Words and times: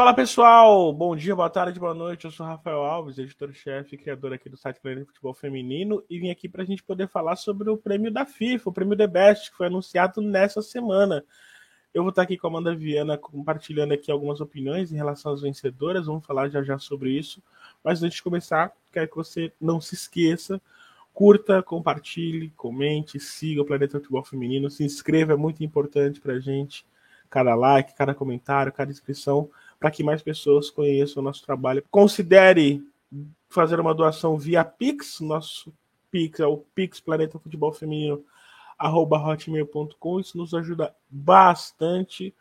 Fala 0.00 0.14
pessoal, 0.14 0.94
bom 0.94 1.14
dia, 1.14 1.36
boa 1.36 1.50
tarde, 1.50 1.78
boa 1.78 1.92
noite. 1.92 2.24
Eu 2.24 2.30
sou 2.30 2.46
Rafael 2.46 2.78
Alves, 2.78 3.18
editor-chefe 3.18 3.98
criador 3.98 4.32
aqui 4.32 4.48
do 4.48 4.56
site 4.56 4.80
Planeta 4.80 5.04
Futebol 5.04 5.34
Feminino, 5.34 6.02
e 6.08 6.18
vim 6.18 6.30
aqui 6.30 6.48
para 6.48 6.62
a 6.62 6.64
gente 6.64 6.82
poder 6.82 7.06
falar 7.06 7.36
sobre 7.36 7.68
o 7.68 7.76
prêmio 7.76 8.10
da 8.10 8.24
FIFA, 8.24 8.70
o 8.70 8.72
prêmio 8.72 8.96
The 8.96 9.06
Best, 9.06 9.50
que 9.50 9.58
foi 9.58 9.66
anunciado 9.66 10.22
nessa 10.22 10.62
semana. 10.62 11.22
Eu 11.92 12.02
vou 12.02 12.08
estar 12.08 12.22
aqui 12.22 12.38
com 12.38 12.46
a 12.46 12.50
Amanda 12.50 12.74
Viana 12.74 13.18
compartilhando 13.18 13.92
aqui 13.92 14.10
algumas 14.10 14.40
opiniões 14.40 14.90
em 14.90 14.96
relação 14.96 15.34
às 15.34 15.42
vencedoras, 15.42 16.06
vamos 16.06 16.24
falar 16.24 16.48
já 16.48 16.62
já 16.62 16.78
sobre 16.78 17.10
isso. 17.10 17.42
Mas 17.84 18.02
antes 18.02 18.16
de 18.16 18.22
começar, 18.22 18.72
quero 18.90 19.06
que 19.06 19.16
você 19.16 19.52
não 19.60 19.82
se 19.82 19.94
esqueça, 19.94 20.62
curta, 21.12 21.62
compartilhe, 21.62 22.48
comente, 22.56 23.20
siga 23.20 23.60
o 23.60 23.66
Planeta 23.66 23.98
Futebol 23.98 24.24
Feminino, 24.24 24.70
se 24.70 24.82
inscreva, 24.82 25.34
é 25.34 25.36
muito 25.36 25.62
importante 25.62 26.22
para 26.22 26.32
a 26.32 26.40
gente. 26.40 26.86
Cada 27.28 27.54
like, 27.54 27.94
cada 27.94 28.12
comentário, 28.12 28.72
cada 28.72 28.90
inscrição 28.90 29.48
para 29.80 29.90
que 29.90 30.04
mais 30.04 30.22
pessoas 30.22 30.70
conheçam 30.70 31.22
o 31.22 31.24
nosso 31.24 31.44
trabalho. 31.44 31.82
Considere 31.90 32.80
fazer 33.48 33.80
uma 33.80 33.94
doação 33.94 34.38
via 34.38 34.62
Pix, 34.62 35.18
nosso 35.20 35.74
Pix 36.10 36.38
é 36.38 36.46
o 36.46 36.58
Pix 36.58 37.00
Planeta 37.00 37.38
Futebol 37.38 37.72
Feminino 37.72 38.22
arroba 38.80 39.18
hotmail.com, 39.18 40.20
isso 40.20 40.38
nos 40.38 40.54
ajuda 40.54 40.94
bastante. 41.08 42.34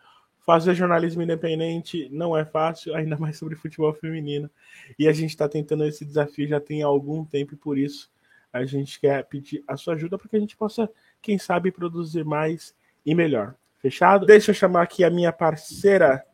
Fazer 0.46 0.74
jornalismo 0.74 1.22
independente 1.22 2.08
não 2.10 2.36
é 2.36 2.46
fácil, 2.46 2.96
ainda 2.96 3.18
mais 3.18 3.38
sobre 3.38 3.58
futebol 3.58 3.94
feminino. 3.94 4.50
E 4.98 5.06
a 5.08 5.12
gente 5.12 5.32
está 5.32 5.50
tentando 5.50 5.84
esse 5.84 6.06
desafio 6.06 6.48
já 6.48 6.60
tem 6.60 6.82
algum 6.82 7.26
tempo, 7.26 7.54
e 7.54 7.58
por 7.58 7.78
isso 7.78 8.10
a 8.54 8.64
gente 8.64 9.00
quer 9.00 9.26
pedir 9.26 9.62
a 9.68 9.76
sua 9.76 9.96
ajuda 9.96 10.18
para 10.18 10.30
que 10.30 10.38
a 10.38 10.40
gente 10.40 10.56
possa, 10.56 10.90
quem 11.22 11.38
sabe, 11.38 11.72
produzir 11.72 12.24
mais 12.24 12.74
e 13.06 13.14
melhor. 13.14 13.54
Fechado? 13.80 14.26
Deixa 14.26 14.52
eu 14.52 14.56
chamar 14.56 14.84
aqui 14.84 15.04
a 15.04 15.10
minha 15.10 15.34
parceira 15.34 16.26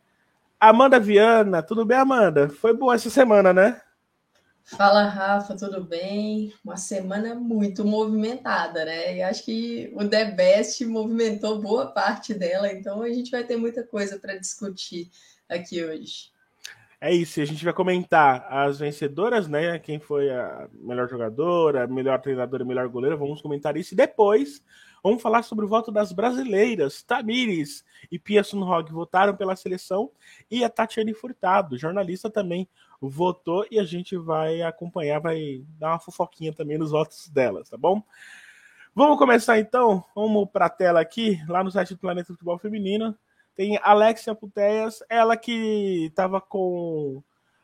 Amanda 0.58 0.98
Viana, 0.98 1.62
tudo 1.62 1.84
bem, 1.84 1.98
Amanda? 1.98 2.48
Foi 2.48 2.74
boa 2.74 2.94
essa 2.94 3.10
semana, 3.10 3.52
né? 3.52 3.80
Fala, 4.64 5.04
Rafa, 5.04 5.54
tudo 5.54 5.84
bem? 5.84 6.52
Uma 6.64 6.78
semana 6.78 7.34
muito 7.34 7.84
movimentada, 7.84 8.84
né? 8.84 9.18
E 9.18 9.22
acho 9.22 9.44
que 9.44 9.92
o 9.94 10.08
The 10.08 10.32
Best 10.32 10.84
movimentou 10.86 11.60
boa 11.60 11.86
parte 11.86 12.32
dela, 12.32 12.72
então 12.72 13.02
a 13.02 13.08
gente 13.10 13.30
vai 13.30 13.44
ter 13.44 13.56
muita 13.56 13.84
coisa 13.84 14.18
para 14.18 14.36
discutir 14.36 15.10
aqui 15.48 15.84
hoje. 15.84 16.30
É 16.98 17.12
isso, 17.12 17.40
a 17.40 17.44
gente 17.44 17.62
vai 17.62 17.74
comentar 17.74 18.48
as 18.50 18.78
vencedoras, 18.78 19.46
né? 19.46 19.78
Quem 19.78 20.00
foi 20.00 20.30
a 20.30 20.68
melhor 20.72 21.06
jogadora, 21.06 21.86
melhor 21.86 22.20
treinadora, 22.20 22.64
melhor 22.64 22.88
goleira, 22.88 23.14
vamos 23.14 23.42
comentar 23.42 23.76
isso. 23.76 23.92
E 23.92 23.96
depois 23.96 24.62
Vamos 25.06 25.22
falar 25.22 25.44
sobre 25.44 25.64
o 25.64 25.68
voto 25.68 25.92
das 25.92 26.10
brasileiras. 26.10 27.00
Tamires 27.00 27.84
e 28.10 28.18
Pia 28.18 28.42
Sunhog 28.42 28.90
votaram 28.90 29.36
pela 29.36 29.54
seleção 29.54 30.10
e 30.50 30.64
a 30.64 30.68
Tatiane 30.68 31.14
Furtado, 31.14 31.78
jornalista, 31.78 32.28
também 32.28 32.68
votou 33.00 33.64
e 33.70 33.78
a 33.78 33.84
gente 33.84 34.16
vai 34.16 34.62
acompanhar, 34.62 35.20
vai 35.20 35.64
dar 35.78 35.90
uma 35.90 36.00
fofoquinha 36.00 36.52
também 36.52 36.76
nos 36.76 36.90
votos 36.90 37.28
delas, 37.28 37.68
tá 37.68 37.76
bom? 37.76 38.02
Vamos 38.92 39.16
começar 39.16 39.60
então. 39.60 40.04
Vamos 40.12 40.50
para 40.50 40.66
a 40.66 40.70
tela 40.70 41.00
aqui, 41.00 41.40
lá 41.46 41.62
no 41.62 41.70
site 41.70 41.94
do 41.94 42.00
Planeta 42.00 42.32
Futebol 42.32 42.58
Feminino. 42.58 43.16
Tem 43.54 43.78
Alexia 43.84 44.34
Puteias, 44.34 45.04
ela 45.08 45.36
que 45.36 46.06
estava 46.06 46.40
com 46.40 47.22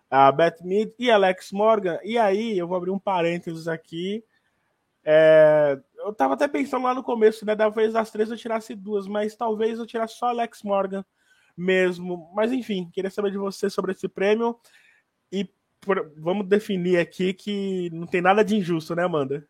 a 0.09 0.31
Beth 0.31 0.59
Mead 0.63 0.95
e 0.97 1.11
Alex 1.11 1.51
Morgan. 1.51 1.99
E 2.05 2.17
aí, 2.17 2.57
eu 2.57 2.69
vou 2.69 2.77
abrir 2.77 2.93
um 2.93 3.01
parênteses 3.01 3.67
aqui. 3.67 4.23
É, 5.05 5.77
eu 6.05 6.13
tava 6.13 6.35
até 6.35 6.49
pensando 6.49 6.85
lá 6.85 6.95
no 6.95 7.03
começo, 7.03 7.45
né? 7.45 7.55
Talvez 7.57 7.93
das 7.93 8.11
três 8.11 8.31
eu 8.31 8.37
tirasse 8.37 8.75
duas, 8.75 9.07
mas 9.07 9.35
talvez 9.35 9.79
eu 9.79 9.87
tirasse 9.87 10.15
só 10.17 10.27
Alex 10.27 10.63
Morgan 10.63 11.05
mesmo. 11.57 12.31
Mas 12.35 12.53
enfim, 12.53 12.91
queria 12.93 13.11
saber 13.11 13.31
de 13.31 13.39
você 13.39 13.71
sobre 13.71 13.93
esse 13.93 14.09
prêmio. 14.09 14.59
E 15.31 15.49
por, 15.81 16.13
vamos 16.17 16.49
definir 16.49 16.99
aqui 16.99 17.33
que 17.33 17.91
não 17.93 18.07
tem 18.07 18.21
nada 18.21 18.45
de 18.45 18.57
injusto, 18.57 18.95
né, 18.95 19.05
Amanda? 19.05 19.47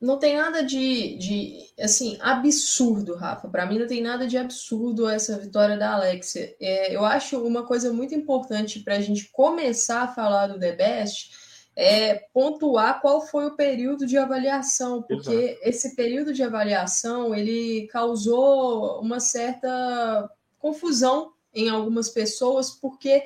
Não 0.00 0.18
tem 0.18 0.34
nada 0.34 0.62
de, 0.62 1.18
de 1.18 1.58
assim, 1.78 2.16
absurdo, 2.22 3.16
Rafa. 3.16 3.48
Para 3.48 3.66
mim 3.66 3.78
não 3.78 3.86
tem 3.86 4.02
nada 4.02 4.26
de 4.26 4.38
absurdo 4.38 5.06
essa 5.06 5.38
vitória 5.38 5.76
da 5.76 5.92
Alexia. 5.92 6.56
É, 6.58 6.96
eu 6.96 7.04
acho 7.04 7.38
uma 7.46 7.66
coisa 7.66 7.92
muito 7.92 8.14
importante 8.14 8.80
para 8.80 8.96
a 8.96 9.00
gente 9.00 9.30
começar 9.30 10.02
a 10.02 10.08
falar 10.08 10.46
do 10.46 10.58
The 10.58 10.72
Best 10.72 11.49
é, 11.82 12.26
pontuar 12.34 13.00
qual 13.00 13.26
foi 13.26 13.46
o 13.46 13.56
período 13.56 14.06
de 14.06 14.18
avaliação, 14.18 15.00
porque 15.00 15.32
Exato. 15.32 15.60
esse 15.62 15.96
período 15.96 16.30
de 16.30 16.42
avaliação 16.42 17.34
ele 17.34 17.88
causou 17.90 19.00
uma 19.00 19.18
certa 19.18 20.30
confusão 20.58 21.32
em 21.54 21.70
algumas 21.70 22.10
pessoas, 22.10 22.70
porque 22.70 23.22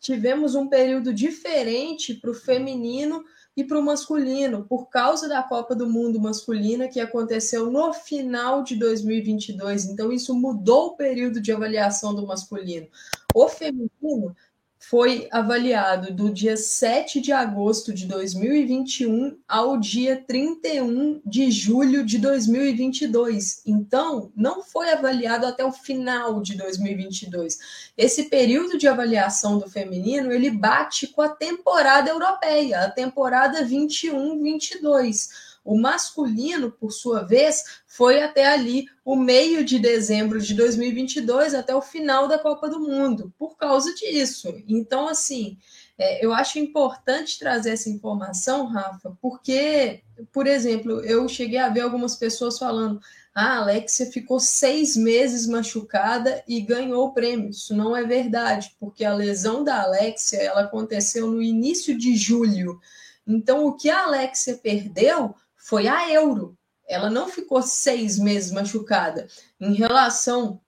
tivemos 0.00 0.54
um 0.54 0.68
período 0.68 1.12
diferente 1.12 2.14
para 2.14 2.30
o 2.30 2.34
feminino 2.34 3.22
e 3.54 3.62
para 3.62 3.78
o 3.78 3.82
masculino, 3.82 4.64
por 4.64 4.88
causa 4.88 5.28
da 5.28 5.42
Copa 5.42 5.74
do 5.74 5.86
Mundo 5.86 6.18
masculina 6.18 6.88
que 6.88 7.00
aconteceu 7.00 7.70
no 7.70 7.92
final 7.92 8.62
de 8.62 8.74
2022. 8.76 9.84
Então, 9.84 10.10
isso 10.10 10.34
mudou 10.34 10.86
o 10.86 10.96
período 10.96 11.42
de 11.42 11.52
avaliação 11.52 12.14
do 12.14 12.26
masculino. 12.26 12.86
O 13.34 13.48
feminino 13.48 14.34
foi 14.78 15.28
avaliado 15.32 16.14
do 16.14 16.30
dia 16.30 16.56
7 16.56 17.20
de 17.20 17.32
agosto 17.32 17.92
de 17.92 18.06
2021 18.06 19.36
ao 19.46 19.76
dia 19.76 20.24
31 20.26 21.20
de 21.26 21.50
julho 21.50 22.06
de 22.06 22.16
2022. 22.18 23.62
Então, 23.66 24.30
não 24.36 24.62
foi 24.62 24.90
avaliado 24.90 25.46
até 25.46 25.64
o 25.64 25.72
final 25.72 26.40
de 26.40 26.56
2022. 26.56 27.58
Esse 27.96 28.24
período 28.24 28.78
de 28.78 28.86
avaliação 28.86 29.58
do 29.58 29.68
feminino, 29.68 30.30
ele 30.32 30.50
bate 30.50 31.08
com 31.08 31.22
a 31.22 31.28
temporada 31.28 32.10
europeia, 32.10 32.84
a 32.84 32.90
temporada 32.90 33.64
21-22. 33.64 35.47
O 35.64 35.78
masculino, 35.78 36.70
por 36.70 36.92
sua 36.92 37.22
vez, 37.22 37.62
foi 37.86 38.22
até 38.22 38.46
ali 38.46 38.86
o 39.04 39.16
meio 39.16 39.64
de 39.64 39.78
dezembro 39.78 40.40
de 40.40 40.54
2022, 40.54 41.54
até 41.54 41.74
o 41.74 41.82
final 41.82 42.26
da 42.28 42.38
Copa 42.38 42.68
do 42.68 42.80
Mundo, 42.80 43.32
por 43.38 43.56
causa 43.56 43.94
disso. 43.94 44.54
Então, 44.66 45.08
assim, 45.08 45.58
é, 45.98 46.24
eu 46.24 46.32
acho 46.32 46.58
importante 46.58 47.38
trazer 47.38 47.70
essa 47.70 47.90
informação, 47.90 48.66
Rafa, 48.66 49.16
porque, 49.20 50.02
por 50.32 50.46
exemplo, 50.46 51.00
eu 51.04 51.28
cheguei 51.28 51.58
a 51.58 51.68
ver 51.68 51.80
algumas 51.80 52.14
pessoas 52.14 52.58
falando: 52.58 53.00
ah, 53.34 53.54
a 53.54 53.56
Alexia 53.58 54.06
ficou 54.06 54.40
seis 54.40 54.96
meses 54.96 55.46
machucada 55.46 56.42
e 56.46 56.60
ganhou 56.60 57.06
o 57.06 57.12
prêmio. 57.12 57.50
Isso 57.50 57.74
não 57.74 57.96
é 57.96 58.04
verdade, 58.04 58.74
porque 58.78 59.04
a 59.04 59.14
lesão 59.14 59.62
da 59.62 59.82
Alexia 59.82 60.40
ela 60.40 60.62
aconteceu 60.62 61.30
no 61.30 61.42
início 61.42 61.96
de 61.96 62.16
julho. 62.16 62.80
Então, 63.26 63.66
o 63.66 63.76
que 63.76 63.90
a 63.90 64.04
Alexia 64.04 64.56
perdeu 64.56 65.34
foi 65.68 65.86
a 65.86 66.10
Euro. 66.10 66.56
Ela 66.88 67.10
não 67.10 67.28
ficou 67.28 67.60
seis 67.62 68.18
meses 68.18 68.50
machucada. 68.50 69.28
Em 69.60 69.74
relação 69.74 70.62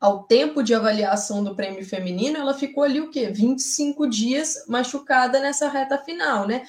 ao 0.00 0.24
tempo 0.24 0.64
de 0.64 0.74
avaliação 0.74 1.44
do 1.44 1.54
prêmio 1.54 1.86
feminino, 1.86 2.38
ela 2.38 2.52
ficou 2.52 2.82
ali 2.82 3.00
o 3.00 3.08
quê? 3.08 3.28
25 3.28 4.08
dias 4.08 4.64
machucada 4.66 5.38
nessa 5.38 5.68
reta 5.68 5.96
final, 5.96 6.48
né? 6.48 6.66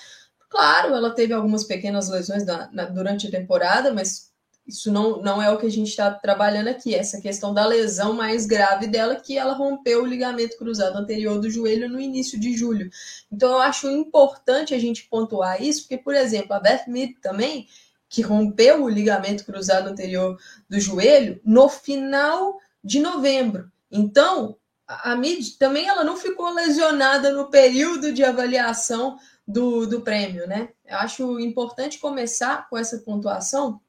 Claro, 0.48 0.94
ela 0.94 1.16
teve 1.16 1.34
algumas 1.34 1.64
pequenas 1.64 2.10
lesões 2.10 2.46
na, 2.46 2.70
na, 2.72 2.86
durante 2.86 3.26
a 3.26 3.32
temporada, 3.32 3.92
mas 3.92 4.32
isso 4.66 4.91
não, 4.91 5.22
não 5.22 5.41
é 5.41 5.51
o 5.51 5.57
que 5.57 5.66
a 5.66 5.72
gente 5.72 5.90
está 5.90 6.09
trabalhando 6.12 6.69
aqui. 6.69 6.96
Essa 6.96 7.19
questão 7.19 7.53
da 7.53 7.66
lesão 7.66 8.13
mais 8.13 8.46
grave 8.46 8.88
dela, 8.88 9.16
que 9.16 9.38
ela 9.38 9.53
rompeu 9.53 10.03
o 10.03 10.07
ligamento 10.07 10.57
cruzado 10.57 10.97
anterior 10.97 11.40
do 11.40 11.50
joelho 11.50 11.90
no 11.90 12.00
início 12.00 12.40
de 12.40 12.56
julho. 12.56 12.90
Então, 13.31 13.51
eu 13.51 13.59
acho 13.59 13.90
importante 13.90 14.74
a 14.74 14.79
gente 14.79 15.03
pontuar 15.09 15.62
isso, 15.62 15.81
porque, 15.81 15.97
por 15.97 16.16
exemplo, 16.16 16.53
a 16.53 16.59
Beth 16.59 16.85
Mead 16.88 17.16
também, 17.22 17.68
que 18.07 18.22
rompeu 18.22 18.84
o 18.84 18.90
ligamento 18.90 19.44
cruzado 19.44 19.90
anterior 19.90 20.38
do 20.69 20.80
joelho 20.80 21.41
no 21.44 21.68
final 21.68 22.57
de 22.84 23.00
novembro. 23.00 23.71
Então, 23.92 24.56
a 24.88 25.16
Mid 25.16 25.57
também 25.57 25.88
ela 25.88 26.04
não 26.04 26.18
ficou 26.18 26.54
lesionada 26.54 27.31
no 27.31 27.50
período 27.50 28.13
de 28.13 28.24
avaliação 28.24 29.18
do, 29.48 29.86
do 29.86 30.01
prêmio, 30.01 30.48
né? 30.48 30.69
Eu 30.86 30.98
acho 30.98 31.39
importante 31.39 32.00
começar 32.00 32.69
com 32.69 32.77
essa 32.77 33.00
pontuação, 33.00 33.80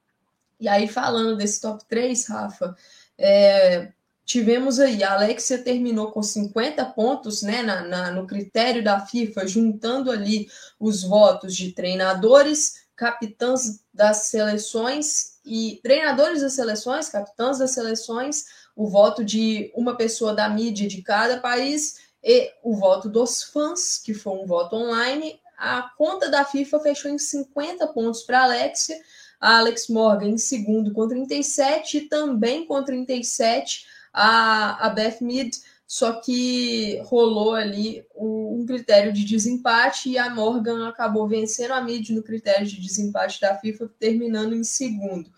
e 0.60 0.68
aí, 0.68 0.88
falando 0.88 1.36
desse 1.36 1.60
top 1.60 1.84
3, 1.86 2.26
Rafa, 2.26 2.76
é, 3.18 3.92
tivemos 4.24 4.80
aí, 4.80 5.02
a 5.02 5.14
Alexia 5.14 5.58
terminou 5.58 6.10
com 6.10 6.22
50 6.22 6.84
pontos 6.86 7.42
né, 7.42 7.62
na, 7.62 7.82
na, 7.82 8.10
no 8.10 8.26
critério 8.26 8.82
da 8.82 9.00
FIFA, 9.00 9.46
juntando 9.46 10.10
ali 10.10 10.48
os 10.78 11.02
votos 11.02 11.54
de 11.54 11.72
treinadores, 11.72 12.84
capitãs 12.96 13.80
das 13.92 14.28
seleções 14.28 15.38
e 15.44 15.80
treinadores 15.82 16.42
das 16.42 16.54
seleções, 16.54 17.08
capitãs 17.08 17.58
das 17.58 17.72
seleções, 17.72 18.44
o 18.74 18.88
voto 18.88 19.24
de 19.24 19.70
uma 19.74 19.96
pessoa 19.96 20.32
da 20.32 20.48
mídia 20.48 20.88
de 20.88 21.02
cada 21.02 21.38
país 21.38 21.98
e 22.22 22.52
o 22.62 22.74
voto 22.74 23.08
dos 23.08 23.42
fãs, 23.42 23.98
que 23.98 24.14
foi 24.14 24.32
um 24.32 24.46
voto 24.46 24.74
online. 24.76 25.38
A 25.58 25.82
conta 25.96 26.30
da 26.30 26.44
FIFA 26.44 26.80
fechou 26.80 27.10
em 27.10 27.18
50 27.18 27.86
pontos 27.88 28.22
para 28.22 28.40
a 28.40 28.44
Alexia 28.44 28.96
a 29.40 29.58
Alex 29.58 29.88
Morgan 29.88 30.28
em 30.28 30.38
segundo 30.38 30.92
com 30.92 31.08
37 31.08 31.98
e 31.98 32.00
também 32.08 32.66
com 32.66 32.82
37 32.82 33.86
a, 34.12 34.86
a 34.86 34.90
Beth 34.90 35.18
Mead 35.20 35.50
só 35.86 36.20
que 36.20 37.00
rolou 37.04 37.54
ali 37.54 38.04
um 38.16 38.64
critério 38.66 39.12
de 39.12 39.24
desempate 39.24 40.08
e 40.08 40.18
a 40.18 40.30
Morgan 40.30 40.88
acabou 40.88 41.28
vencendo 41.28 41.72
a 41.72 41.80
Mid 41.80 42.08
no 42.10 42.22
critério 42.22 42.66
de 42.66 42.80
desempate 42.80 43.40
da 43.40 43.56
FIFA, 43.56 43.90
terminando 43.98 44.54
em 44.54 44.64
segundo. 44.64 45.30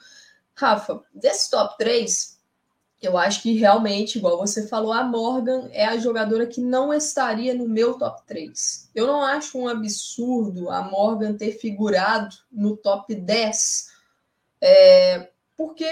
Rafa, 0.54 1.02
desse 1.12 1.50
top 1.50 1.76
3, 1.76 2.35
eu 3.06 3.16
acho 3.16 3.42
que 3.42 3.52
realmente, 3.52 4.18
igual 4.18 4.36
você 4.36 4.66
falou, 4.66 4.92
a 4.92 5.04
Morgan 5.04 5.68
é 5.72 5.86
a 5.86 5.96
jogadora 5.96 6.46
que 6.46 6.60
não 6.60 6.92
estaria 6.92 7.54
no 7.54 7.68
meu 7.68 7.94
top 7.94 8.22
3. 8.26 8.90
Eu 8.94 9.06
não 9.06 9.22
acho 9.22 9.58
um 9.58 9.68
absurdo 9.68 10.68
a 10.70 10.82
Morgan 10.82 11.34
ter 11.34 11.52
figurado 11.52 12.34
no 12.50 12.76
top 12.76 13.14
10, 13.14 13.92
é, 14.60 15.30
porque 15.56 15.88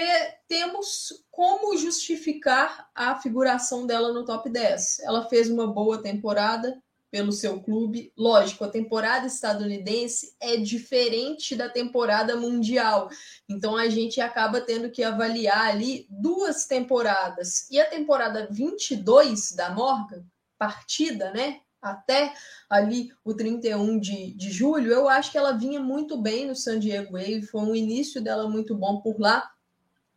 temos 0.47 1.23
como 1.31 1.77
justificar 1.77 2.89
a 2.93 3.15
figuração 3.15 3.87
dela 3.87 4.11
no 4.11 4.25
top 4.25 4.49
10. 4.49 4.99
Ela 4.99 5.27
fez 5.29 5.49
uma 5.49 5.67
boa 5.67 6.01
temporada 6.01 6.81
pelo 7.15 7.31
seu 7.31 7.61
clube. 7.61 8.11
Lógico, 8.17 8.65
a 8.65 8.69
temporada 8.69 9.25
estadunidense 9.25 10.35
é 10.37 10.57
diferente 10.57 11.55
da 11.55 11.69
temporada 11.69 12.35
mundial. 12.35 13.07
Então 13.47 13.77
a 13.77 13.87
gente 13.87 14.19
acaba 14.19 14.59
tendo 14.59 14.91
que 14.91 15.01
avaliar 15.01 15.69
ali 15.69 16.05
duas 16.09 16.65
temporadas. 16.65 17.71
E 17.71 17.79
a 17.79 17.89
temporada 17.89 18.49
22 18.51 19.53
da 19.53 19.69
Morgan, 19.69 20.25
partida, 20.59 21.31
né? 21.31 21.61
Até 21.81 22.33
ali 22.69 23.13
o 23.23 23.33
31 23.33 23.97
de, 23.97 24.33
de 24.33 24.51
julho, 24.51 24.91
eu 24.91 25.07
acho 25.07 25.31
que 25.31 25.37
ela 25.37 25.53
vinha 25.53 25.79
muito 25.79 26.21
bem 26.21 26.45
no 26.45 26.55
San 26.55 26.77
Diego 26.77 27.13
Wave, 27.13 27.43
foi 27.43 27.61
um 27.61 27.75
início 27.75 28.21
dela 28.21 28.49
muito 28.49 28.75
bom 28.75 28.99
por 28.99 29.17
lá 29.21 29.54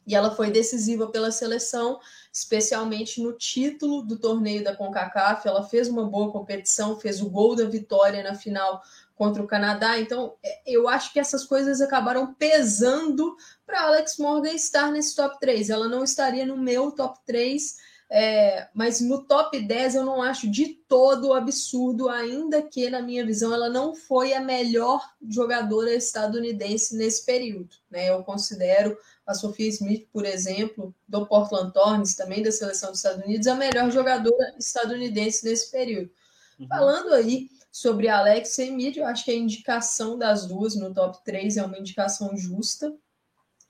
e 0.08 0.14
ela 0.14 0.34
foi 0.34 0.50
decisiva 0.50 1.06
pela 1.08 1.30
seleção, 1.30 2.00
especialmente 2.32 3.20
no 3.20 3.34
título 3.34 4.00
do 4.00 4.18
torneio 4.18 4.64
da 4.64 4.74
CONCACAF. 4.74 5.46
Ela 5.46 5.62
fez 5.62 5.86
uma 5.86 6.04
boa 6.08 6.32
competição, 6.32 6.98
fez 6.98 7.20
o 7.20 7.28
gol 7.28 7.54
da 7.54 7.66
vitória 7.66 8.22
na 8.22 8.34
final 8.34 8.82
contra 9.14 9.42
o 9.42 9.46
Canadá. 9.46 9.98
Então, 10.00 10.34
é, 10.42 10.62
eu 10.66 10.88
acho 10.88 11.12
que 11.12 11.20
essas 11.20 11.44
coisas 11.44 11.82
acabaram 11.82 12.32
pesando 12.32 13.36
para 13.66 13.82
Alex 13.82 14.16
Morgan 14.16 14.52
estar 14.52 14.90
nesse 14.90 15.14
top 15.14 15.38
3. 15.38 15.68
Ela 15.68 15.88
não 15.88 16.02
estaria 16.02 16.46
no 16.46 16.56
meu 16.56 16.90
top 16.90 17.18
3, 17.26 17.76
é, 18.10 18.68
mas 18.72 19.00
no 19.02 19.22
top 19.24 19.60
10 19.60 19.96
eu 19.96 20.04
não 20.04 20.22
acho 20.22 20.50
de 20.50 20.68
todo 20.88 21.34
absurdo, 21.34 22.08
ainda 22.08 22.62
que, 22.62 22.88
na 22.88 23.02
minha 23.02 23.24
visão, 23.24 23.52
ela 23.52 23.68
não 23.68 23.94
foi 23.94 24.32
a 24.32 24.40
melhor 24.40 25.06
jogadora 25.28 25.94
estadunidense 25.94 26.96
nesse 26.96 27.26
período. 27.26 27.76
Né? 27.90 28.08
Eu 28.08 28.24
considero 28.24 28.96
a 29.26 29.34
Sophia 29.34 29.68
Smith, 29.68 30.08
por 30.10 30.24
exemplo, 30.24 30.94
do 31.06 31.26
Portland 31.26 31.72
Thorns, 31.74 32.14
também 32.14 32.42
da 32.42 32.50
seleção 32.50 32.90
dos 32.90 33.00
Estados 33.00 33.22
Unidos, 33.22 33.46
a 33.46 33.54
melhor 33.54 33.90
jogadora 33.90 34.54
estadunidense 34.58 35.44
nesse 35.44 35.70
período. 35.70 36.10
Uhum. 36.58 36.66
Falando 36.66 37.12
aí 37.12 37.50
sobre 37.70 38.08
a 38.08 38.18
Alexia 38.20 38.64
Emid, 38.64 38.98
eu 38.98 39.06
acho 39.06 39.24
que 39.24 39.30
a 39.30 39.36
indicação 39.36 40.16
das 40.16 40.46
duas 40.46 40.74
no 40.74 40.94
top 40.94 41.22
3 41.24 41.58
é 41.58 41.62
uma 41.62 41.78
indicação 41.78 42.34
justa. 42.38 42.94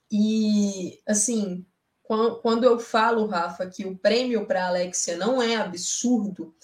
E, 0.09 0.97
assim, 1.05 1.65
quando 2.41 2.63
eu 2.63 2.79
falo, 2.79 3.27
Rafa, 3.27 3.67
que 3.67 3.85
o 3.85 3.95
prêmio 3.95 4.45
para 4.47 4.63
a 4.63 4.67
Alexia 4.69 5.15
não 5.15 5.39
é 5.39 5.55
absurdo, 5.55 6.55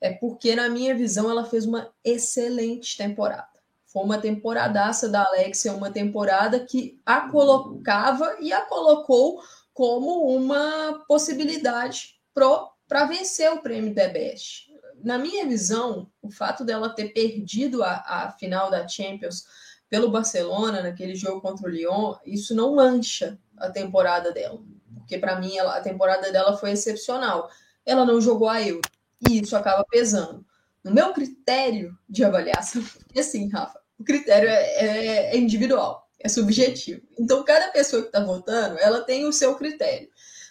é 0.00 0.10
porque, 0.10 0.56
na 0.56 0.70
minha 0.70 0.94
visão, 0.94 1.30
ela 1.30 1.44
fez 1.44 1.66
uma 1.66 1.92
excelente 2.02 2.96
temporada. 2.96 3.48
Foi 3.84 4.02
uma 4.02 4.18
temporadaça 4.18 5.06
da 5.06 5.22
Alexia, 5.26 5.74
uma 5.74 5.90
temporada 5.90 6.64
que 6.64 6.98
a 7.04 7.28
colocava 7.28 8.36
e 8.40 8.52
a 8.54 8.62
colocou 8.62 9.42
como 9.74 10.34
uma 10.34 11.04
possibilidade 11.06 12.18
para 12.32 13.04
vencer 13.04 13.52
o 13.52 13.60
prêmio 13.60 13.94
The 13.94 14.08
Best. 14.08 14.70
Na 15.04 15.18
minha 15.18 15.44
visão, 15.44 16.10
o 16.22 16.30
fato 16.30 16.64
dela 16.64 16.94
ter 16.94 17.12
perdido 17.12 17.82
a, 17.82 18.02
a 18.06 18.30
final 18.38 18.70
da 18.70 18.88
Champions 18.88 19.44
pelo 19.90 20.10
Barcelona, 20.10 20.82
naquele 20.82 21.14
jogo 21.14 21.42
contra 21.42 21.66
o 21.66 21.70
Lyon, 21.70 22.14
isso 22.24 22.54
não 22.54 22.76
mancha 22.76 23.38
a 23.60 23.70
temporada 23.70 24.32
dela. 24.32 24.60
Porque 24.96 25.18
para 25.18 25.38
mim 25.38 25.56
ela, 25.56 25.76
a 25.76 25.80
temporada 25.80 26.32
dela 26.32 26.56
foi 26.56 26.72
excepcional. 26.72 27.50
Ela 27.84 28.04
não 28.04 28.20
jogou 28.20 28.48
a 28.48 28.62
Euro. 28.62 28.82
E 29.28 29.40
isso 29.40 29.56
acaba 29.56 29.84
pesando. 29.84 30.44
No 30.82 30.92
meu 30.92 31.12
critério 31.12 31.96
de 32.08 32.24
avaliação, 32.24 32.82
é 33.14 33.20
assim, 33.20 33.48
Rafa, 33.48 33.80
o 33.98 34.04
critério 34.04 34.48
é, 34.48 34.62
é, 34.62 35.34
é 35.34 35.36
individual, 35.36 36.08
é 36.18 36.28
subjetivo. 36.28 37.02
Então, 37.18 37.44
cada 37.44 37.68
pessoa 37.68 38.02
que 38.02 38.08
está 38.08 38.24
votando, 38.24 38.78
ela 38.78 39.02
tem 39.02 39.26
o 39.26 39.32
seu 39.32 39.54
critério. 39.56 40.08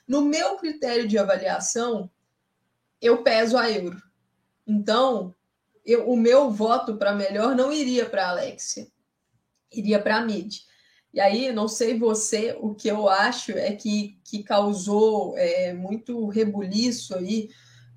No 0.08 0.22
meu 0.22 0.56
critério 0.58 1.08
de 1.08 1.18
avaliação, 1.18 2.10
eu 3.02 3.24
peso 3.24 3.58
a 3.58 3.70
euro. 3.72 4.02
Então, 4.68 5.34
eu, 5.86 6.08
o 6.10 6.16
meu 6.16 6.52
voto 6.52 6.98
para 6.98 7.14
melhor 7.14 7.56
não 7.56 7.72
iria 7.72 8.08
para 8.08 8.30
Alexia, 8.30 8.88
iria 9.72 10.00
para 10.00 10.18
a 10.18 10.22
Mid. 10.22 10.60
E 11.14 11.20
aí, 11.20 11.52
não 11.52 11.68
sei 11.68 11.98
você, 11.98 12.56
o 12.60 12.76
que 12.76 12.88
eu 12.88 13.10
acho 13.10 13.52
é 13.52 13.72
que, 13.72 14.20
que 14.24 14.44
causou 14.44 15.36
é, 15.38 15.74
muito 15.74 16.28
rebuliço 16.28 17.16
aí 17.16 17.50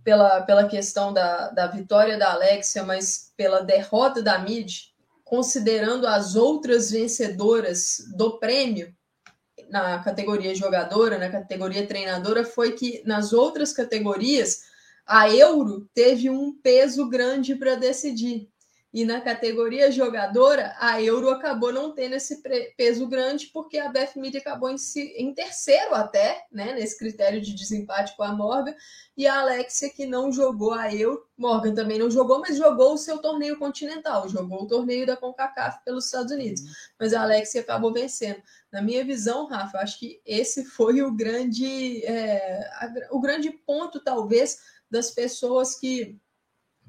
pela, 0.03 0.43
pela 0.43 0.69
questão 0.69 1.13
da, 1.13 1.51
da 1.51 1.67
vitória 1.67 2.19
da 2.19 2.33
Alexia, 2.33 2.83
mas 2.83 3.33
pela 3.37 3.61
derrota 3.61 4.23
da 4.23 4.39
Mid, 4.39 4.93
considerando 5.25 6.07
as 6.07 6.35
outras 6.35 6.91
vencedoras 6.91 7.99
do 8.17 8.39
prêmio 8.39 8.95
na 9.69 9.99
categoria 10.01 10.55
jogadora, 10.55 11.19
na 11.19 11.31
categoria 11.31 11.87
treinadora, 11.87 12.45
foi 12.45 12.73
que 12.73 13.03
nas 13.07 13.33
outras 13.33 13.73
categorias 13.73 14.61
a 15.07 15.31
Euro 15.31 15.89
teve 15.95 16.29
um 16.29 16.53
peso 16.53 17.09
grande 17.09 17.55
para 17.55 17.75
decidir. 17.75 18.52
E 18.93 19.07
na 19.07 19.23
categoria 19.23 19.91
jogadora, 19.91 20.77
a 20.79 21.01
Euro 21.01 21.31
acabou 21.31 21.73
não 21.73 21.95
tendo 21.95 22.15
esse 22.15 22.43
peso 22.77 23.07
grande, 23.07 23.47
porque 23.47 23.79
a 23.79 23.89
Beth 23.89 24.13
Mead 24.17 24.37
acabou 24.37 24.69
em, 24.69 24.77
si, 24.77 25.15
em, 25.17 25.33
terceiro 25.33 25.95
até, 25.95 26.45
né, 26.53 26.75
nesse 26.75 26.99
critério 26.99 27.41
de 27.41 27.55
desempate 27.55 28.15
com 28.15 28.23
a 28.23 28.33
Morgan, 28.33 28.75
e 29.17 29.27
a 29.27 29.41
Alexia, 29.41 29.89
que 29.89 30.05
não 30.05 30.31
jogou 30.31 30.75
a 30.75 30.95
Euro, 30.95 31.27
Morgan 31.39 31.75
também 31.75 31.99
não 31.99 32.11
jogou, 32.11 32.41
mas 32.41 32.59
jogou 32.59 32.93
o 32.93 32.99
seu 32.99 33.17
torneio 33.17 33.59
continental, 33.59 34.29
jogou 34.29 34.65
o 34.65 34.67
torneio 34.67 35.07
da 35.07 35.17
CONCACAF 35.17 35.83
pelos 35.87 36.05
Estados 36.05 36.31
Unidos, 36.31 36.61
uhum. 36.61 36.69
mas 37.01 37.15
a 37.15 37.23
Alexia 37.23 37.63
acabou 37.63 37.95
vencendo. 37.95 38.43
Na 38.71 38.83
minha 38.83 39.03
visão, 39.03 39.47
Rafa, 39.47 39.79
acho 39.79 39.99
que 39.99 40.21
esse 40.27 40.67
foi 40.67 41.01
o 41.01 41.11
grande, 41.11 42.05
é, 42.05 42.69
a, 42.75 42.93
o 43.11 43.21
grande 43.21 43.51
ponto, 43.51 44.01
talvez, 44.01 44.59
das 44.91 45.11
pessoas 45.11 45.81
que 45.81 46.21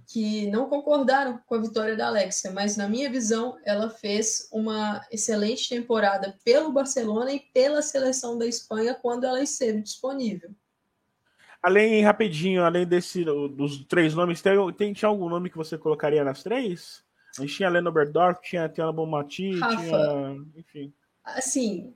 que 0.08 0.48
não 0.48 0.70
concordaram 0.70 1.40
com 1.46 1.56
a 1.56 1.62
vitória 1.62 1.96
da 1.96 2.08
Alexia, 2.08 2.52
mas 2.52 2.78
na 2.78 2.88
minha 2.88 3.10
visão, 3.10 3.58
ela 3.66 3.90
fez 3.90 4.48
uma 4.52 5.02
excelente 5.12 5.70
temporada 5.70 6.38
pelo 6.44 6.72
Barcelona 6.72 7.32
e 7.32 7.40
pela 7.40 7.82
seleção 7.82 8.38
da 8.38 8.46
Espanha 8.46 8.94
quando 8.94 9.26
ela 9.26 9.42
esteve 9.42 9.82
disponível. 9.82 10.52
Além, 11.62 12.04
rapidinho, 12.04 12.64
além 12.64 12.86
desse 12.86 13.24
dos 13.24 13.86
três 13.86 14.14
nomes, 14.14 14.42
tem, 14.42 14.74
tem, 14.74 14.94
tinha 14.94 15.08
algum 15.08 15.30
nome 15.30 15.50
que 15.50 15.58
você 15.58 15.78
colocaria 15.78 16.24
nas 16.24 16.44
três? 16.44 17.04
A 17.38 17.42
gente 17.42 17.56
tinha 17.56 17.70
Leno 17.70 17.92
Berdorf, 17.92 18.42
tinha 18.42 18.70
Tiana 18.70 18.92
Bomati, 18.92 19.52
tinha. 19.52 20.38
Enfim. 20.56 20.94
Assim, 21.24 21.96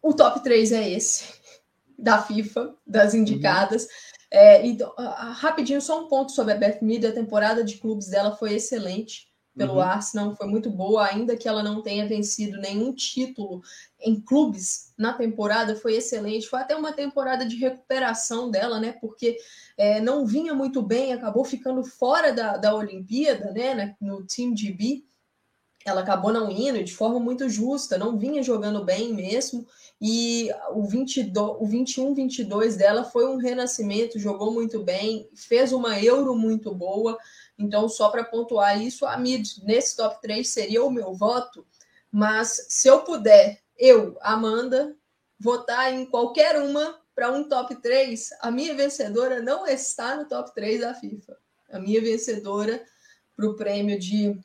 o 0.00 0.14
top 0.14 0.42
3 0.42 0.72
é 0.72 0.90
esse, 0.90 1.34
da 1.98 2.22
FIFA, 2.22 2.74
das 2.86 3.14
indicadas. 3.14 3.82
Uhum. 3.82 3.88
É, 4.34 4.66
então, 4.66 4.92
rapidinho, 4.96 5.80
só 5.80 6.04
um 6.04 6.08
ponto 6.08 6.32
sobre 6.32 6.54
a 6.54 6.56
Beth 6.56 6.80
Mead. 6.82 7.06
A 7.06 7.12
temporada 7.12 7.62
de 7.62 7.76
clubes 7.76 8.08
dela 8.08 8.34
foi 8.34 8.54
excelente 8.54 9.32
pelo 9.56 9.74
uhum. 9.74 9.80
Arsenal, 9.80 10.34
foi 10.34 10.48
muito 10.48 10.68
boa, 10.68 11.06
ainda 11.06 11.36
que 11.36 11.46
ela 11.46 11.62
não 11.62 11.80
tenha 11.80 12.08
vencido 12.08 12.60
nenhum 12.60 12.92
título 12.92 13.62
em 14.00 14.20
clubes 14.20 14.92
na 14.98 15.12
temporada, 15.12 15.76
foi 15.76 15.94
excelente. 15.94 16.48
Foi 16.48 16.60
até 16.60 16.74
uma 16.74 16.92
temporada 16.92 17.46
de 17.46 17.54
recuperação 17.56 18.50
dela, 18.50 18.80
né? 18.80 18.96
Porque 19.00 19.36
é, 19.76 20.00
não 20.00 20.26
vinha 20.26 20.52
muito 20.52 20.82
bem, 20.82 21.12
acabou 21.12 21.44
ficando 21.44 21.84
fora 21.84 22.32
da, 22.32 22.56
da 22.56 22.74
Olimpíada, 22.74 23.52
né? 23.52 23.94
No 24.00 24.26
Team 24.26 24.56
GB. 24.56 25.04
Ela 25.84 26.00
acabou 26.00 26.32
não 26.32 26.50
indo 26.50 26.82
de 26.82 26.94
forma 26.94 27.20
muito 27.20 27.48
justa, 27.48 27.98
não 27.98 28.18
vinha 28.18 28.42
jogando 28.42 28.84
bem 28.84 29.12
mesmo 29.12 29.66
e 30.00 30.50
o, 30.70 30.84
22, 30.84 31.56
o 31.60 31.66
21-22 31.66 32.76
dela 32.76 33.04
foi 33.04 33.26
um 33.26 33.36
renascimento, 33.36 34.18
jogou 34.18 34.52
muito 34.52 34.82
bem, 34.82 35.28
fez 35.34 35.72
uma 35.72 35.98
Euro 35.98 36.34
muito 36.34 36.74
boa. 36.74 37.18
Então, 37.58 37.88
só 37.88 38.08
para 38.08 38.24
pontuar 38.24 38.82
isso, 38.82 39.06
a 39.06 39.16
Mid 39.16 39.58
nesse 39.62 39.96
top 39.96 40.20
3 40.20 40.46
seria 40.46 40.84
o 40.84 40.90
meu 40.90 41.14
voto, 41.14 41.66
mas 42.10 42.66
se 42.68 42.88
eu 42.88 43.00
puder, 43.00 43.60
eu, 43.78 44.16
Amanda, 44.20 44.94
votar 45.38 45.92
em 45.92 46.04
qualquer 46.06 46.60
uma 46.60 47.00
para 47.14 47.30
um 47.30 47.48
top 47.48 47.76
3, 47.76 48.30
a 48.40 48.50
minha 48.50 48.74
vencedora 48.74 49.40
não 49.40 49.66
está 49.66 50.16
no 50.16 50.26
top 50.26 50.52
3 50.54 50.80
da 50.80 50.94
FIFA. 50.94 51.36
A 51.70 51.78
minha 51.78 52.00
vencedora 52.00 52.84
para 53.36 53.46
o 53.46 53.54
prêmio 53.54 53.98
de 53.98 54.38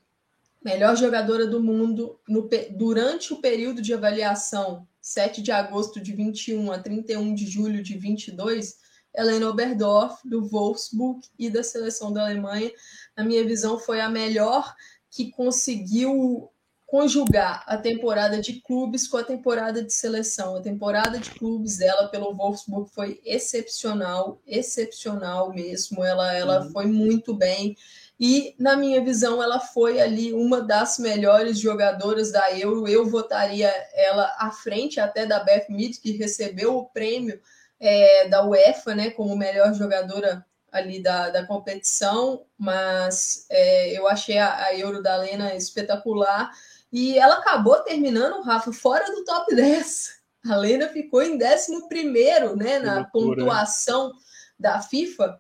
melhor 0.63 0.95
jogadora 0.95 1.47
do 1.47 1.61
mundo 1.61 2.19
no, 2.27 2.49
durante 2.71 3.33
o 3.33 3.41
período 3.41 3.81
de 3.81 3.93
avaliação 3.93 4.87
7 5.01 5.41
de 5.41 5.51
agosto 5.51 5.99
de 5.99 6.13
21 6.13 6.71
a 6.71 6.79
31 6.79 7.33
de 7.33 7.47
julho 7.47 7.81
de 7.81 7.97
22, 7.97 8.77
Helena 9.15 9.49
Oberdorf, 9.49 10.21
do 10.27 10.45
Wolfsburg 10.47 11.21
e 11.37 11.49
da 11.49 11.63
seleção 11.63 12.13
da 12.13 12.23
Alemanha. 12.23 12.71
Na 13.17 13.23
minha 13.23 13.43
visão, 13.45 13.79
foi 13.79 14.01
a 14.01 14.09
melhor 14.09 14.75
que 15.09 15.31
conseguiu 15.31 16.51
conjugar 16.85 17.63
a 17.67 17.77
temporada 17.77 18.41
de 18.41 18.61
clubes 18.61 19.07
com 19.07 19.17
a 19.17 19.23
temporada 19.23 19.83
de 19.83 19.93
seleção. 19.93 20.55
A 20.55 20.61
temporada 20.61 21.19
de 21.19 21.29
clubes 21.31 21.77
dela 21.77 22.07
pelo 22.07 22.35
Wolfsburg 22.35 22.89
foi 22.91 23.21
excepcional, 23.23 24.41
excepcional 24.45 25.53
mesmo. 25.53 26.03
Ela, 26.03 26.33
ela 26.33 26.63
uhum. 26.63 26.71
foi 26.71 26.87
muito 26.87 27.33
bem. 27.33 27.75
E, 28.19 28.53
na 28.59 28.75
minha 28.75 29.01
visão, 29.01 29.41
ela 29.41 29.59
foi 29.61 30.01
ali 30.01 30.33
uma 30.33 30.61
das 30.61 30.99
melhores 30.99 31.57
jogadoras 31.57 32.31
da 32.31 32.51
Euro. 32.51 32.85
Eu 32.85 33.05
votaria 33.05 33.73
ela 33.93 34.35
à 34.37 34.51
frente 34.51 34.99
até 34.99 35.25
da 35.25 35.39
Beth 35.39 35.67
Mead, 35.69 35.99
que 35.99 36.17
recebeu 36.17 36.75
o 36.75 36.85
prêmio 36.85 37.39
é, 37.79 38.27
da 38.27 38.45
UEFA, 38.45 38.93
né, 38.93 39.09
como 39.11 39.37
melhor 39.37 39.73
jogadora 39.73 40.45
ali 40.71 41.01
da, 41.01 41.29
da 41.29 41.45
competição, 41.45 42.45
mas 42.57 43.45
é, 43.49 43.97
eu 43.97 44.07
achei 44.07 44.37
a, 44.37 44.65
a, 44.65 44.77
Euro 44.77 45.01
da 45.01 45.15
Lena 45.15 45.55
espetacular 45.55 46.51
e 46.91 47.17
ela 47.17 47.35
acabou 47.35 47.79
terminando, 47.79 48.41
Rafa, 48.41 48.71
fora 48.71 49.05
do 49.05 49.23
top 49.23 49.53
10. 49.55 50.19
A 50.45 50.55
Lena 50.55 50.89
ficou 50.89 51.21
em 51.21 51.37
11 51.41 51.87
primeiro, 51.87 52.55
né, 52.55 52.79
na 52.79 52.99
loucura, 52.99 53.35
pontuação 53.35 54.11
da 54.59 54.81
FIFA. 54.81 55.39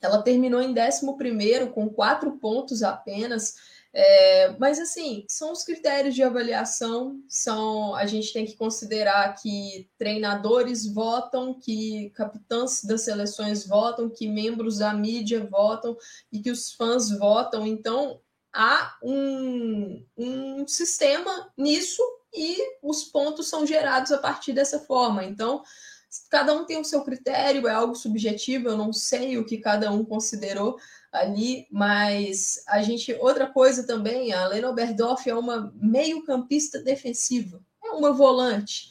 Ela 0.00 0.22
terminou 0.22 0.60
em 0.60 0.74
11 0.78 1.16
primeiro 1.16 1.70
com 1.70 1.88
quatro 1.88 2.32
pontos 2.38 2.82
apenas. 2.82 3.54
É, 3.92 4.54
mas 4.58 4.78
assim, 4.78 5.24
são 5.28 5.50
os 5.50 5.64
critérios 5.64 6.14
de 6.14 6.22
avaliação, 6.22 7.22
são 7.26 7.94
a 7.94 8.04
gente 8.04 8.32
tem 8.32 8.44
que 8.44 8.54
considerar 8.54 9.34
que 9.34 9.88
treinadores 9.96 10.86
votam, 10.86 11.58
que 11.58 12.10
capitães 12.10 12.84
das 12.84 13.02
seleções 13.02 13.66
votam, 13.66 14.10
que 14.10 14.28
membros 14.28 14.78
da 14.78 14.92
mídia 14.92 15.48
votam 15.50 15.96
e 16.30 16.40
que 16.40 16.50
os 16.50 16.72
fãs 16.74 17.10
votam. 17.10 17.66
Então 17.66 18.20
há 18.52 18.96
um, 19.02 20.04
um 20.16 20.68
sistema 20.68 21.50
nisso 21.56 22.02
e 22.34 22.58
os 22.82 23.04
pontos 23.04 23.48
são 23.48 23.66
gerados 23.66 24.12
a 24.12 24.18
partir 24.18 24.52
dessa 24.52 24.80
forma. 24.80 25.24
Então, 25.24 25.62
cada 26.30 26.54
um 26.54 26.64
tem 26.64 26.80
o 26.80 26.84
seu 26.84 27.02
critério, 27.02 27.66
é 27.68 27.72
algo 27.72 27.94
subjetivo, 27.94 28.68
eu 28.68 28.76
não 28.76 28.92
sei 28.92 29.38
o 29.38 29.44
que 29.44 29.58
cada 29.58 29.90
um 29.90 30.04
considerou, 30.04 30.78
ali, 31.12 31.66
mas 31.70 32.62
a 32.66 32.82
gente. 32.82 33.12
Outra 33.20 33.46
coisa 33.46 33.86
também, 33.86 34.32
a 34.32 34.46
Lena 34.46 34.68
Oberdorf 34.68 35.28
é 35.28 35.34
uma 35.34 35.72
meio-campista 35.76 36.80
defensiva, 36.80 37.60
é 37.84 37.90
uma 37.90 38.12
volante. 38.12 38.90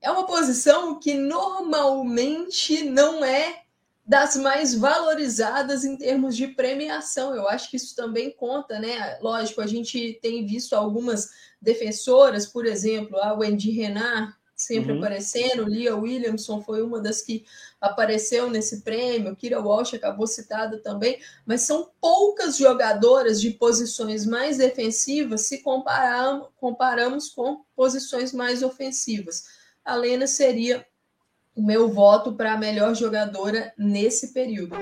É 0.00 0.10
uma 0.10 0.26
posição 0.26 0.98
que 1.00 1.14
normalmente 1.14 2.84
não 2.84 3.24
é 3.24 3.62
das 4.06 4.36
mais 4.36 4.72
valorizadas 4.72 5.84
em 5.84 5.96
termos 5.96 6.36
de 6.36 6.46
premiação. 6.48 7.34
Eu 7.34 7.48
acho 7.48 7.68
que 7.68 7.76
isso 7.76 7.96
também 7.96 8.30
conta, 8.30 8.78
né? 8.78 9.18
Lógico, 9.20 9.60
a 9.60 9.66
gente 9.66 10.18
tem 10.22 10.46
visto 10.46 10.74
algumas 10.74 11.30
defensoras, 11.60 12.46
por 12.46 12.66
exemplo, 12.66 13.18
a 13.18 13.32
Wendy 13.34 13.72
Renard, 13.72 14.32
sempre 14.56 14.92
uhum. 14.92 14.98
aparecendo. 14.98 15.64
Lia 15.64 15.94
Williamson 15.94 16.62
foi 16.62 16.82
uma 16.82 17.00
das 17.00 17.20
que 17.20 17.44
apareceu 17.80 18.48
nesse 18.48 18.80
prêmio. 18.80 19.36
Kira 19.36 19.60
Walsh 19.60 19.94
acabou 19.94 20.26
citada 20.26 20.78
também, 20.78 21.20
mas 21.44 21.62
são 21.62 21.90
poucas 22.00 22.56
jogadoras 22.56 23.40
de 23.40 23.50
posições 23.50 24.24
mais 24.24 24.56
defensivas 24.56 25.42
se 25.42 25.58
comparamos, 25.58 26.48
comparamos 26.56 27.28
com 27.28 27.62
posições 27.76 28.32
mais 28.32 28.62
ofensivas. 28.62 29.44
A 29.84 29.94
Lena 29.94 30.26
seria 30.26 30.84
o 31.54 31.62
meu 31.62 31.88
voto 31.88 32.32
para 32.32 32.54
a 32.54 32.58
melhor 32.58 32.94
jogadora 32.94 33.72
nesse 33.78 34.32
período. 34.32 34.76